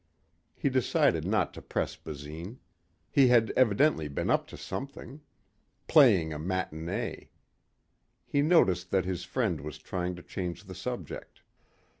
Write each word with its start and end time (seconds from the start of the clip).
He 0.55 0.67
decided 0.71 1.25
not 1.25 1.53
to 1.53 1.61
press 1.61 1.95
Basine. 1.95 2.57
He 3.11 3.27
had 3.27 3.51
evidently 3.51 4.07
been 4.07 4.31
up 4.31 4.47
to 4.47 4.57
something... 4.57 5.21
"playing 5.87 6.33
a 6.33 6.39
matinee." 6.39 7.29
He 8.25 8.41
noticed 8.41 8.89
that 8.89 9.05
his 9.05 9.25
friend 9.25 9.61
was 9.61 9.77
trying 9.77 10.15
to 10.15 10.23
change 10.23 10.63
the 10.63 10.73
subject. 10.73 11.41